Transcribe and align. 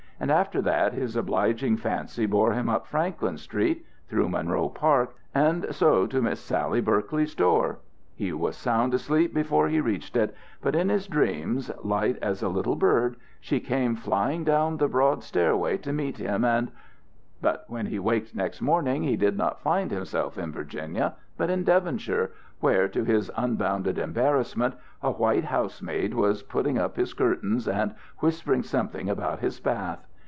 And 0.21 0.29
after 0.29 0.61
that 0.61 0.93
his 0.93 1.15
obliging 1.15 1.77
fancy 1.77 2.27
bore 2.27 2.53
him 2.53 2.69
up 2.69 2.85
Franklin 2.85 3.39
Street, 3.39 3.83
through 4.07 4.29
Monroe 4.29 4.69
Park, 4.69 5.15
and 5.33 5.65
so 5.73 6.05
to 6.05 6.21
Miss 6.21 6.39
Sally 6.39 6.79
Berkeley's 6.79 7.33
door. 7.33 7.79
He 8.13 8.31
was 8.31 8.55
sound 8.55 8.93
asleep 8.93 9.33
before 9.33 9.67
he 9.67 9.81
reached 9.81 10.15
it, 10.15 10.35
but 10.61 10.75
in 10.75 10.89
his 10.89 11.07
dreams, 11.07 11.71
light 11.83 12.19
as 12.21 12.43
a 12.43 12.49
little 12.49 12.75
bird, 12.75 13.15
she 13.39 13.59
came 13.59 13.95
flying 13.95 14.43
down 14.43 14.77
the 14.77 14.87
broad 14.87 15.23
stairway 15.23 15.75
to 15.79 15.91
meet 15.91 16.17
him, 16.19 16.45
and 16.45 16.71
But 17.41 17.65
when 17.67 17.87
he 17.87 17.97
waked 17.97 18.35
next 18.35 18.61
morning, 18.61 19.01
he 19.01 19.15
did 19.17 19.35
not 19.35 19.63
find 19.63 19.89
himself 19.89 20.37
in 20.37 20.51
Virginia, 20.51 21.15
but 21.35 21.49
in 21.49 21.63
Devonshire, 21.63 22.29
where, 22.59 22.87
to 22.89 23.03
his 23.03 23.31
unbounded 23.35 23.97
embarrassment, 23.97 24.75
a 25.01 25.09
white 25.09 25.45
housemaid 25.45 26.13
was 26.13 26.43
putting 26.43 26.77
up 26.77 26.95
his 26.95 27.11
curtains 27.15 27.67
and 27.67 27.95
whispering 28.19 28.61
something 28.61 29.09
about 29.09 29.39
his 29.39 29.59
bath. 29.59 30.05